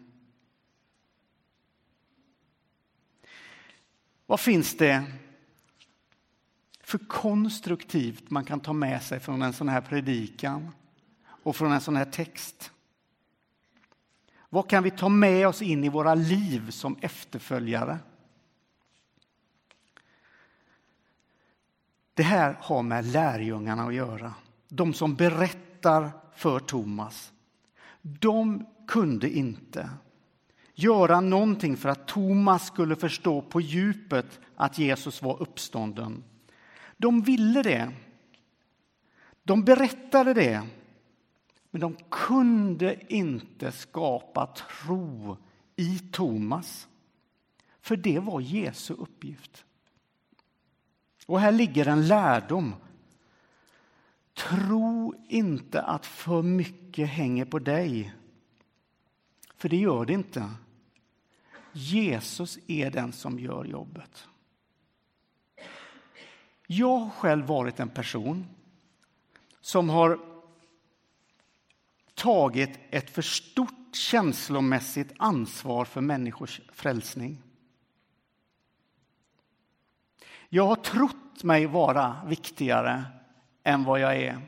Vad 4.26 4.40
finns 4.40 4.76
det 4.76 5.04
för 6.80 6.99
konstruktivt 6.99 8.30
man 8.30 8.44
kan 8.44 8.61
ta 8.61 8.72
med 8.72 9.02
sig 9.02 9.20
från 9.20 9.42
en 9.42 9.52
sån 9.52 9.68
här 9.68 9.80
predikan 9.80 10.70
och 11.25 11.56
från 11.56 11.72
en 11.72 11.80
sån 11.80 11.96
här 11.96 12.04
text? 12.04 12.71
Vad 14.54 14.68
kan 14.68 14.82
vi 14.82 14.90
ta 14.90 15.09
med 15.09 15.49
oss 15.49 15.62
in 15.62 15.85
i 15.85 15.88
våra 15.88 16.14
liv 16.14 16.71
som 16.71 16.97
efterföljare? 17.00 17.99
Det 22.14 22.23
här 22.23 22.56
har 22.61 22.82
med 22.82 23.06
lärjungarna 23.06 23.85
att 23.85 23.94
göra. 23.94 24.35
De 24.68 24.94
som 24.94 25.14
berättar 25.14 26.11
för 26.35 26.59
Thomas. 26.59 27.32
De 28.02 28.66
kunde 28.87 29.30
inte 29.30 29.90
göra 30.75 31.21
någonting 31.21 31.76
för 31.76 31.88
att 31.88 32.09
Thomas 32.09 32.66
skulle 32.66 32.97
förstå 32.97 33.42
på 33.42 33.61
djupet 33.61 34.40
att 34.56 34.78
Jesus 34.78 35.23
var 35.23 35.42
uppstånden. 35.42 36.25
De 36.97 37.23
ville 37.23 37.62
det. 37.62 37.90
De 39.42 39.64
berättade 39.64 40.35
det. 40.35 40.62
Men 41.74 41.80
de 41.80 41.96
kunde 42.10 43.12
inte 43.14 43.72
skapa 43.72 44.46
tro 44.46 45.36
i 45.76 45.98
Thomas. 45.98 46.88
För 47.80 47.96
det 47.96 48.18
var 48.18 48.40
Jesu 48.40 48.94
uppgift. 48.94 49.64
Och 51.26 51.40
här 51.40 51.52
ligger 51.52 51.86
en 51.86 52.08
lärdom. 52.08 52.74
Tro 54.34 55.14
inte 55.28 55.82
att 55.82 56.06
för 56.06 56.42
mycket 56.42 57.08
hänger 57.08 57.44
på 57.44 57.58
dig. 57.58 58.14
För 59.56 59.68
det 59.68 59.76
gör 59.76 60.04
det 60.04 60.12
inte. 60.12 60.50
Jesus 61.72 62.58
är 62.66 62.90
den 62.90 63.12
som 63.12 63.38
gör 63.38 63.64
jobbet. 63.64 64.28
Jag 66.66 66.98
har 66.98 67.10
själv 67.10 67.46
varit 67.46 67.80
en 67.80 67.88
person 67.88 68.46
som 69.60 69.90
har 69.90 70.31
tagit 72.14 72.78
ett 72.90 73.11
för 73.11 73.23
stort 73.23 73.95
känslomässigt 73.97 75.12
ansvar 75.19 75.85
för 75.85 76.00
människors 76.00 76.61
frälsning. 76.73 77.42
Jag 80.49 80.66
har 80.66 80.76
trott 80.76 81.42
mig 81.42 81.66
vara 81.66 82.16
viktigare 82.26 83.04
än 83.64 83.85
vad 83.85 84.00
jag 84.00 84.16
är. 84.16 84.38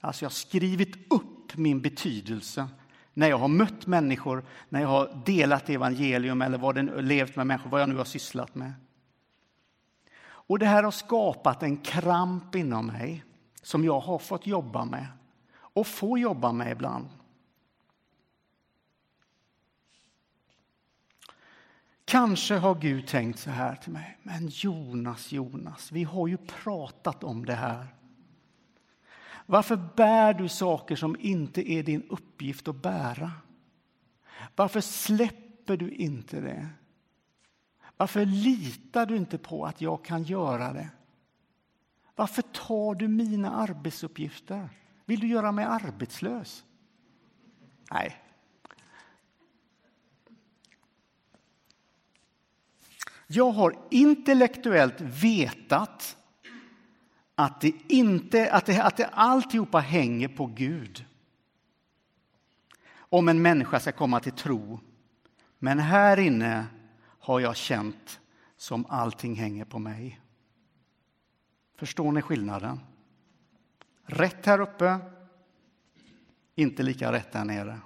Alltså 0.00 0.24
jag 0.24 0.30
har 0.30 0.34
skrivit 0.34 1.12
upp 1.12 1.56
min 1.56 1.80
betydelse 1.80 2.68
när 3.14 3.28
jag 3.28 3.38
har 3.38 3.48
mött 3.48 3.86
människor, 3.86 4.44
när 4.68 4.80
jag 4.80 4.88
har 4.88 5.22
delat 5.26 5.70
evangelium 5.70 6.42
eller 6.42 6.58
vad 6.58 6.74
den, 6.74 6.86
levt 6.86 7.36
med 7.36 7.46
människor, 7.46 7.70
vad 7.70 7.80
jag 7.80 7.88
nu 7.88 7.96
har 7.96 8.04
sysslat 8.04 8.54
med. 8.54 8.72
Och 10.24 10.58
det 10.58 10.66
här 10.66 10.82
har 10.82 10.90
skapat 10.90 11.62
en 11.62 11.76
kramp 11.76 12.54
inom 12.54 12.86
mig 12.86 13.24
som 13.62 13.84
jag 13.84 14.00
har 14.00 14.18
fått 14.18 14.46
jobba 14.46 14.84
med 14.84 15.06
och 15.72 15.86
får 15.86 16.18
jobba 16.18 16.52
med 16.52 16.72
ibland. 16.72 17.08
Kanske 22.04 22.54
har 22.54 22.74
Gud 22.74 23.06
tänkt 23.06 23.38
så 23.38 23.50
här 23.50 23.76
till 23.76 23.92
mig. 23.92 24.18
Men 24.22 24.48
Jonas, 24.48 25.32
Jonas, 25.32 25.92
vi 25.92 26.04
har 26.04 26.28
ju 26.28 26.36
pratat 26.36 27.24
om 27.24 27.44
det 27.44 27.54
här. 27.54 27.86
Varför 29.46 29.76
bär 29.96 30.34
du 30.34 30.48
saker 30.48 30.96
som 30.96 31.16
inte 31.20 31.72
är 31.72 31.82
din 31.82 32.02
uppgift 32.02 32.68
att 32.68 32.82
bära? 32.82 33.32
Varför 34.56 34.80
släpper 34.80 35.76
du 35.76 35.90
inte 35.90 36.40
det? 36.40 36.68
Varför 37.96 38.26
litar 38.26 39.06
du 39.06 39.16
inte 39.16 39.38
på 39.38 39.66
att 39.66 39.80
jag 39.80 40.04
kan 40.04 40.22
göra 40.22 40.72
det? 40.72 40.90
Varför 42.14 42.42
tar 42.42 42.94
du 42.94 43.08
mina 43.08 43.50
arbetsuppgifter? 43.50 44.68
Vill 45.04 45.20
du 45.20 45.26
göra 45.26 45.52
mig 45.52 45.64
arbetslös? 45.64 46.64
Nej. 47.90 48.22
Jag 53.26 53.50
har 53.50 53.78
intellektuellt 53.90 55.00
vetat 55.00 56.16
att 57.34 57.60
det 57.60 57.72
inte, 57.88 58.52
att 58.52 58.66
det, 58.66 58.82
att 58.82 58.96
det 58.96 59.06
alltihopa 59.06 59.78
hänger 59.78 60.28
på 60.28 60.46
Gud. 60.46 61.04
Om 62.94 63.28
en 63.28 63.42
människa 63.42 63.80
ska 63.80 63.92
komma 63.92 64.20
till 64.20 64.32
tro. 64.32 64.80
Men 65.58 65.78
här 65.78 66.18
inne 66.18 66.66
har 67.00 67.40
jag 67.40 67.56
känt 67.56 68.20
som 68.56 68.86
allting 68.88 69.34
hänger 69.34 69.64
på 69.64 69.78
mig. 69.78 70.20
Förstår 71.76 72.12
ni 72.12 72.22
skillnaden? 72.22 72.80
Rätt 74.14 74.46
här 74.46 74.60
uppe, 74.60 74.98
inte 76.54 76.82
lika 76.82 77.12
rätt 77.12 77.32
där 77.32 77.44
nere. 77.44 77.80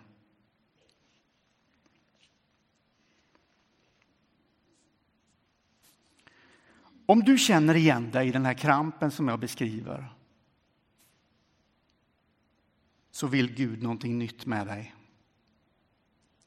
Om 7.07 7.21
du 7.21 7.39
känner 7.39 7.75
igen 7.75 8.11
dig 8.11 8.29
i 8.29 8.33
den 8.33 8.45
här 8.45 8.55
krampen 8.55 9.11
som 9.11 9.29
jag 9.29 9.41
beskriver 9.41 10.13
så 13.11 13.27
vill 13.27 13.55
Gud 13.55 13.83
någonting 13.83 14.19
nytt 14.19 14.47
med 14.47 14.67
dig. 14.67 14.95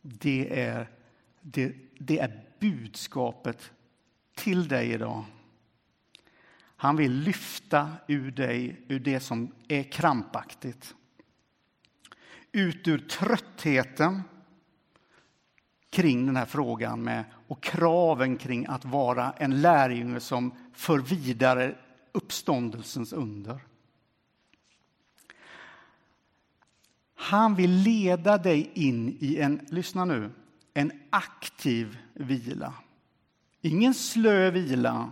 Det 0.02 0.62
är, 0.62 0.90
det, 1.42 1.76
det 2.00 2.20
är 2.20 2.46
budskapet 2.60 3.72
till 4.36 4.68
dig 4.68 4.92
idag. 4.92 5.26
Han 6.82 6.96
vill 6.96 7.14
lyfta 7.14 7.92
ur 8.08 8.32
dig 8.32 8.86
ur 8.88 9.00
det 9.00 9.20
som 9.20 9.52
är 9.68 9.84
krampaktigt. 9.84 10.96
Ut 12.52 12.88
ur 12.88 12.98
tröttheten 12.98 14.22
kring 15.90 16.26
den 16.26 16.36
här 16.36 16.46
frågan 16.46 17.04
med, 17.04 17.26
och 17.48 17.64
kraven 17.64 18.38
kring 18.38 18.66
att 18.66 18.86
vara 18.86 19.32
en 19.32 19.62
lärjunge 19.62 20.20
som 20.20 20.54
för 20.74 21.00
vidare 21.00 21.76
uppståndelsens 22.12 23.14
under. 23.14 23.60
Han 27.16 27.56
vill 27.56 27.72
leda 27.72 28.38
dig 28.38 28.72
in 28.74 29.18
i 29.20 29.38
en, 29.38 29.66
lyssna 29.70 30.06
nu, 30.06 30.32
en 30.74 30.92
aktiv 31.10 31.98
vila. 32.14 32.74
Ingen 33.62 33.94
slö 33.94 34.52
vila 34.52 35.12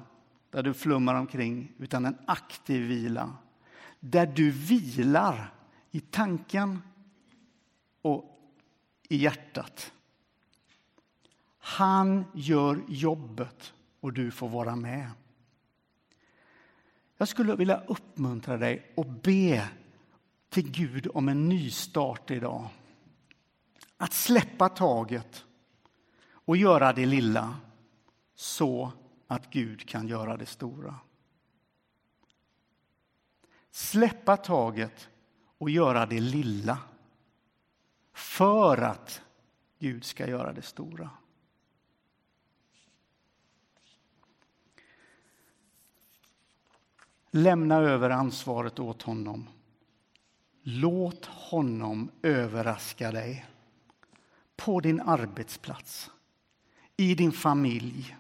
där 0.50 0.64
du 0.64 0.74
flummar 0.74 1.16
omkring, 1.16 1.72
utan 1.78 2.06
en 2.06 2.18
aktiv 2.26 2.88
vila. 2.88 3.34
Där 4.00 4.26
du 4.26 4.52
vilar 4.52 5.54
i 5.92 6.00
tanken 6.00 6.82
och 8.02 8.40
i 9.10 9.18
hjärtat. 9.18 9.92
Han 11.60 12.26
gör 12.34 12.84
jobbet 12.88 13.74
och 14.00 14.14
du 14.14 14.32
får 14.32 14.50
vara 14.50 14.76
med. 14.76 15.10
Jag 17.18 17.28
skulle 17.28 17.56
vilja 17.56 17.82
uppmuntra 17.88 18.58
dig 18.58 18.92
och 18.96 19.06
be 19.06 19.70
till 20.50 20.72
Gud 20.72 21.08
om 21.14 21.30
en 21.30 21.50
ny 21.50 21.72
start 21.72 22.32
idag. 22.32 22.70
Att 23.98 24.14
släppa 24.14 24.70
taget 24.70 25.46
och 26.30 26.58
göra 26.58 26.94
det 26.94 27.06
lilla 27.06 27.56
så 28.36 28.92
att 29.28 29.50
Gud 29.50 29.90
kan 29.90 30.08
göra 30.08 30.38
det 30.38 30.46
stora. 30.46 30.96
Släppa 33.72 34.38
taget 34.38 35.10
och 35.58 35.70
göra 35.70 36.06
det 36.06 36.20
lilla 36.20 36.80
för 38.14 38.78
att 38.78 39.22
Gud 39.80 40.04
ska 40.04 40.30
göra 40.30 40.54
det 40.54 40.62
stora. 40.62 41.10
Lämna 47.32 47.76
över 47.76 48.10
ansvaret 48.10 48.80
åt 48.80 49.02
honom. 49.02 49.50
Låt 50.62 51.26
honom 51.26 52.12
överraska 52.22 53.12
dig 53.12 53.46
på 54.56 54.80
din 54.80 55.02
arbetsplats, 55.02 56.12
i 56.98 57.16
din 57.16 57.32
familj, 57.32 58.18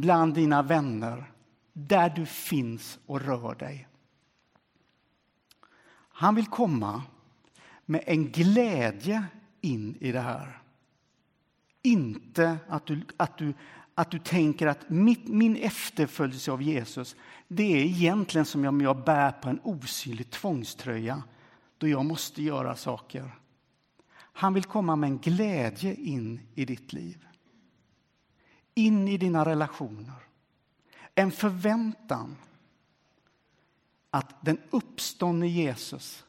bland 0.00 0.34
dina 0.34 0.62
vänner, 0.62 1.32
där 1.72 2.10
du 2.10 2.26
finns 2.26 2.98
och 3.06 3.20
rör 3.20 3.54
dig. 3.54 3.88
Han 6.10 6.34
vill 6.34 6.46
komma 6.46 7.02
med 7.84 8.04
en 8.06 8.30
glädje 8.30 9.24
in 9.60 9.96
i 10.00 10.12
det 10.12 10.20
här. 10.20 10.62
Inte 11.82 12.58
att 12.68 12.86
du, 12.86 13.00
att 13.16 13.38
du, 13.38 13.54
att 13.94 14.10
du 14.10 14.18
tänker 14.18 14.66
att 14.66 14.90
mitt, 14.90 15.28
min 15.28 15.56
efterföljelse 15.56 16.52
av 16.52 16.62
Jesus 16.62 17.16
det 17.48 17.62
är 17.62 17.84
egentligen 17.84 18.44
som 18.44 18.64
om 18.64 18.80
jag 18.80 19.04
bär 19.04 19.30
på 19.30 19.48
en 19.48 19.60
osynlig 19.62 20.30
tvångströja 20.30 21.22
då 21.78 21.88
jag 21.88 22.04
måste 22.04 22.42
göra 22.42 22.76
saker. 22.76 23.30
Han 24.14 24.54
vill 24.54 24.64
komma 24.64 24.96
med 24.96 25.10
en 25.10 25.18
glädje 25.18 25.94
in 25.94 26.40
i 26.54 26.64
ditt 26.64 26.92
liv. 26.92 27.26
In 28.78 29.08
i 29.08 29.18
dina 29.18 29.44
relationer. 29.44 30.14
En 31.14 31.32
förväntan 31.32 32.36
att 34.10 34.44
den 34.44 34.58
uppståndne 34.70 35.48
Jesus 35.48 36.24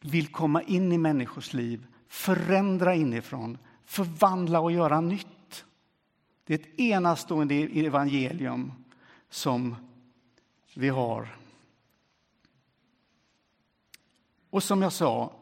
vill 0.00 0.28
komma 0.28 0.62
in 0.62 0.92
i 0.92 0.98
människors 0.98 1.52
liv, 1.52 1.86
förändra 2.08 2.94
inifrån, 2.94 3.58
förvandla 3.84 4.60
och 4.60 4.72
göra 4.72 5.00
nytt. 5.00 5.64
Det 6.44 6.54
är 6.54 6.58
ett 6.58 6.80
enastående 6.80 7.54
evangelium 7.54 8.72
som 9.30 9.76
vi 10.74 10.88
har. 10.88 11.36
Och 14.50 14.62
som 14.62 14.82
jag 14.82 14.92
sa, 14.92 15.32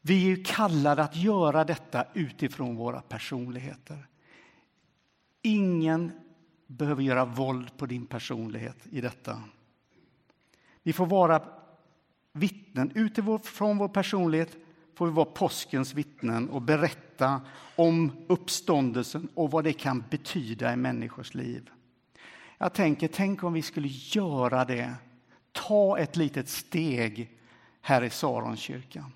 vi 0.00 0.32
är 0.32 0.44
kallade 0.44 1.02
att 1.02 1.16
göra 1.16 1.64
detta 1.64 2.06
utifrån 2.14 2.76
våra 2.76 3.00
personligheter. 3.00 4.06
Ingen 5.46 6.12
behöver 6.66 7.02
göra 7.02 7.24
våld 7.24 7.76
på 7.76 7.86
din 7.86 8.06
personlighet 8.06 8.86
i 8.90 9.00
detta. 9.00 9.42
Vi 10.82 10.92
får 10.92 11.06
vara 11.06 11.42
vittnen. 12.32 12.92
Utifrån 12.94 13.78
vår 13.78 13.88
personlighet 13.88 14.56
får 14.94 15.06
vi 15.06 15.12
vara 15.12 15.26
påskens 15.26 15.94
vittnen 15.94 16.48
och 16.48 16.62
berätta 16.62 17.40
om 17.76 18.12
uppståndelsen 18.26 19.28
och 19.34 19.50
vad 19.50 19.64
det 19.64 19.72
kan 19.72 20.04
betyda 20.10 20.72
i 20.72 20.76
människors 20.76 21.34
liv. 21.34 21.70
Jag 22.58 22.72
tänker, 22.72 23.08
tänk 23.08 23.44
om 23.44 23.52
vi 23.52 23.62
skulle 23.62 23.88
göra 23.88 24.64
det, 24.64 24.94
ta 25.52 25.98
ett 25.98 26.16
litet 26.16 26.48
steg 26.48 27.38
här 27.80 28.02
i 28.02 28.10
Saronkyrkan. 28.10 29.12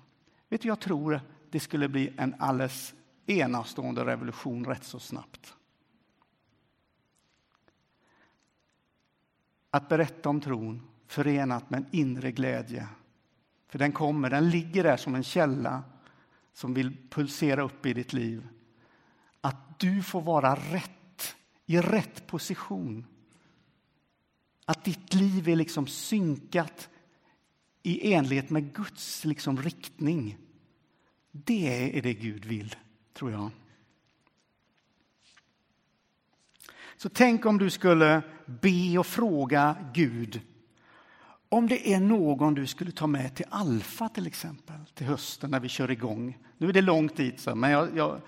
Vet 0.49 0.61
du, 0.61 0.67
jag 0.67 0.79
tror 0.79 1.21
det 1.49 1.59
skulle 1.59 1.89
bli 1.89 2.13
en 2.17 2.35
alldeles 2.39 2.93
enastående 3.25 4.05
revolution 4.05 4.65
rätt 4.65 4.83
så 4.83 4.99
snabbt. 4.99 5.53
Att 9.71 9.89
berätta 9.89 10.29
om 10.29 10.41
tron 10.41 10.87
förenat 11.07 11.69
med 11.69 11.77
en 11.77 11.85
inre 11.91 12.31
glädje. 12.31 12.87
För 13.67 13.79
den 13.79 13.91
kommer, 13.91 14.29
den 14.29 14.49
ligger 14.49 14.83
där 14.83 14.97
som 14.97 15.15
en 15.15 15.23
källa 15.23 15.83
som 16.53 16.73
vill 16.73 16.97
pulsera 17.09 17.61
upp 17.61 17.85
i 17.85 17.93
ditt 17.93 18.13
liv. 18.13 18.47
Att 19.41 19.79
du 19.79 20.03
får 20.03 20.21
vara 20.21 20.55
rätt, 20.55 21.35
i 21.65 21.77
rätt 21.77 22.27
position. 22.27 23.05
Att 24.65 24.83
ditt 24.83 25.13
liv 25.13 25.49
är 25.49 25.55
liksom 25.55 25.87
synkat 25.87 26.89
i 27.83 28.13
enlighet 28.13 28.49
med 28.49 28.73
Guds 28.73 29.25
liksom 29.25 29.57
riktning. 29.57 30.37
Det 31.31 31.97
är 31.97 32.01
det 32.01 32.13
Gud 32.13 32.45
vill, 32.45 32.75
tror 33.13 33.31
jag. 33.31 33.49
Så 37.01 37.09
tänk 37.09 37.45
om 37.45 37.57
du 37.57 37.69
skulle 37.69 38.21
be 38.45 38.97
och 38.99 39.05
fråga 39.05 39.75
Gud 39.93 40.41
om 41.49 41.67
det 41.67 41.93
är 41.93 41.99
någon 41.99 42.53
du 42.53 42.67
skulle 42.67 42.91
ta 42.91 43.07
med 43.07 43.35
till 43.35 43.45
Alfa 43.49 44.09
till 44.09 44.27
exempel, 44.27 44.75
till 44.93 45.07
hösten 45.07 45.51
när 45.51 45.59
vi 45.59 45.69
kör 45.69 45.91
igång. 45.91 46.37
Nu 46.57 46.69
är 46.69 46.73
det 46.73 46.81
långt 46.81 47.15
dit, 47.15 47.47
men 47.55 47.71
jag, 47.71 47.97
jag, 47.97 48.21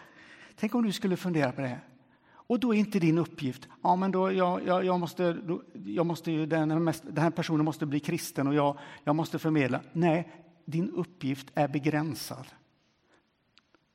tänk 0.56 0.76
om 0.76 0.84
du 0.84 0.92
skulle 0.92 1.18
fundera 1.18 1.52
på 1.52 1.62
det. 1.62 1.80
Och 2.26 2.60
då 2.60 2.74
är 2.74 2.80
inte 2.80 3.00
din 3.00 3.18
uppgift, 3.18 3.68
ja 3.84 3.96
men 3.96 4.12
då, 4.12 4.32
jag, 4.32 4.68
jag, 4.68 4.86
jag 4.86 5.00
måste, 5.00 5.34
då, 5.34 5.64
jag 5.74 6.06
måste 6.06 6.46
den, 6.46 6.84
mest, 6.84 7.04
den 7.06 7.24
här 7.24 7.32
personen 7.32 7.66
måste 7.66 7.86
bli 7.86 8.00
kristen 8.00 8.48
och 8.48 8.54
jag, 8.54 8.78
jag 9.04 9.16
måste 9.16 9.40
förmedla. 9.40 9.82
Nej, 9.92 10.32
din 10.66 10.90
uppgift 10.90 11.48
är 11.54 11.68
begränsad. 11.68 12.46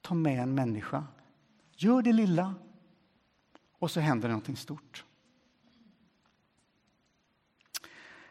Ta 0.00 0.14
med 0.14 0.42
en 0.42 0.54
människa. 0.54 1.04
Gör 1.76 2.02
det 2.02 2.12
lilla 2.12 2.54
och 3.78 3.90
så 3.90 4.00
händer 4.00 4.28
någonting 4.28 4.56
stort. 4.56 5.04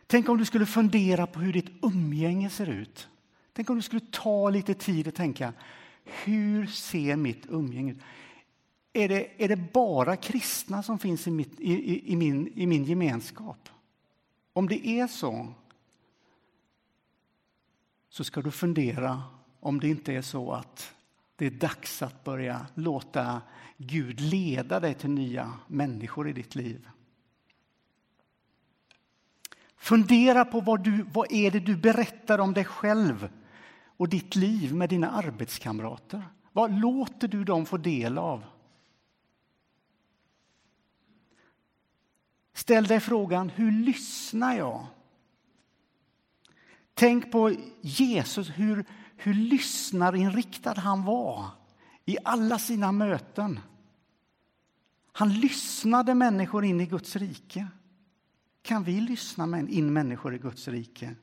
Tänk 0.08 0.30
om 0.30 0.38
du 0.38 0.46
skulle 0.46 0.66
fundera 0.66 1.28
på 1.28 1.40
hur 1.40 1.54
ditt 1.54 1.84
umgänge 1.84 2.50
ser 2.50 2.70
ut. 2.70 3.08
Tänk 3.54 3.70
om 3.70 3.76
du 3.76 3.82
skulle 3.82 4.02
ta 4.12 4.50
lite 4.50 4.74
tid 4.74 5.08
och 5.08 5.16
tänka, 5.16 5.54
hur 6.04 6.66
ser 6.66 7.16
mitt 7.16 7.46
umgänge 7.50 7.92
ut? 7.92 8.00
Är 8.94 9.10
det, 9.10 9.44
är 9.44 9.48
det 9.48 9.74
bara 9.74 10.16
kristna 10.16 10.84
som 10.84 11.00
finns 11.00 11.28
i, 11.28 11.32
mitt, 11.32 11.60
i, 11.60 11.74
i, 11.74 12.12
i, 12.12 12.16
min, 12.16 12.52
i 12.56 12.68
min 12.68 12.84
gemenskap? 12.84 13.70
Om 14.54 14.68
det 14.68 14.88
är 14.88 15.08
så, 15.08 15.54
så 18.10 18.24
ska 18.24 18.42
du 18.42 18.52
fundera 18.52 19.24
om 19.60 19.80
det 19.80 19.90
inte 19.90 20.14
är 20.14 20.22
så 20.22 20.52
att 20.52 20.94
det 21.38 21.46
är 21.46 21.52
dags 21.52 22.02
att 22.02 22.24
börja 22.24 22.66
låta 22.74 23.42
Gud 23.78 24.20
leda 24.20 24.80
dig 24.80 24.94
till 24.94 25.10
nya 25.10 25.54
människor 25.68 26.30
i 26.30 26.34
ditt 26.34 26.56
liv. 26.56 26.88
Fundera 29.76 30.46
på 30.46 30.62
vad, 30.62 30.84
du, 30.84 31.06
vad 31.14 31.32
är 31.32 31.52
det 31.52 31.60
du 31.60 31.78
berättar 31.78 32.40
om 32.40 32.54
dig 32.54 32.66
själv 32.66 33.30
och 33.98 34.10
ditt 34.10 34.36
liv 34.36 34.76
med 34.76 34.90
dina 34.90 35.10
arbetskamrater. 35.10 36.24
Vad 36.52 36.80
låter 36.80 37.28
du 37.28 37.44
dem 37.44 37.66
få 37.66 37.78
del 37.78 38.18
av? 38.18 38.44
Ställ 42.54 42.88
dig 42.88 43.00
frågan, 43.00 43.50
hur 43.50 43.72
lyssnar 43.72 44.58
jag? 44.58 44.86
Tänk 46.94 47.32
på 47.32 47.56
Jesus, 47.82 48.50
hur, 48.50 48.86
hur 49.18 49.34
lyssnarinriktad 49.34 50.74
han 50.80 51.04
var 51.04 51.46
i 52.06 52.18
alla 52.24 52.60
sina 52.60 52.92
möten. 52.92 53.60
Han 55.12 55.34
lyssnade 55.34 56.14
människor 56.14 56.66
in 56.66 56.82
i 56.82 56.86
Guds 56.86 57.16
rike. 57.16 57.68
Kan 58.62 58.84
vi 58.84 59.02
lyssna 59.02 59.60
in 59.60 59.94
människor 59.94 60.36
i 60.36 60.38
Guds 60.38 60.68
rike? 60.68 61.16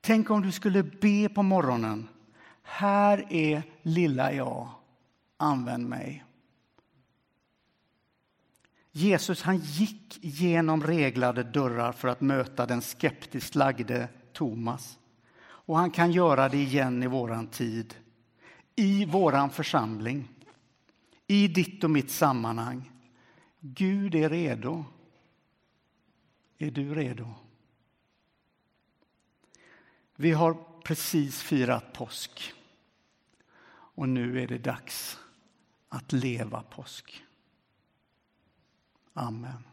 Tänk 0.00 0.30
om 0.30 0.42
du 0.42 0.52
skulle 0.52 0.82
be 0.82 1.28
på 1.28 1.42
morgonen. 1.42 2.08
Här 2.62 3.32
är 3.32 3.62
lilla 3.82 4.32
jag, 4.32 4.68
använd 5.36 5.88
mig. 5.88 6.24
Jesus 8.92 9.42
han 9.42 9.58
gick 9.58 10.18
genom 10.20 10.82
reglade 10.82 11.42
dörrar 11.42 11.92
för 11.92 12.08
att 12.08 12.20
möta 12.20 12.66
den 12.66 12.80
skeptiskt 12.82 13.54
lagde 13.54 14.08
Thomas. 14.32 14.98
Och 15.40 15.76
han 15.76 15.90
kan 15.90 16.12
göra 16.12 16.48
det 16.48 16.58
igen 16.58 17.02
i 17.02 17.06
våran 17.06 17.46
tid, 17.46 17.94
i 18.76 19.04
våran 19.04 19.50
församling, 19.50 20.28
i 21.26 21.48
ditt 21.48 21.84
och 21.84 21.90
mitt 21.90 22.10
sammanhang. 22.10 22.90
Gud 23.60 24.14
är 24.14 24.30
redo. 24.30 24.84
Är 26.58 26.70
du 26.70 26.94
redo? 26.94 27.34
Vi 30.16 30.32
har 30.32 30.56
precis 30.84 31.42
firat 31.42 31.92
påsk 31.92 32.54
och 33.94 34.08
nu 34.08 34.42
är 34.42 34.46
det 34.46 34.58
dags 34.58 35.18
att 35.88 36.12
leva 36.12 36.62
påsk. 36.62 37.24
Amen. 39.12 39.71